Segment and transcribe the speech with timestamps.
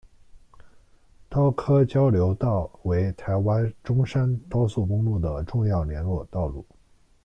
[1.29, 6.65] 高科交流道为台湾中山高速公路的重要联络道路。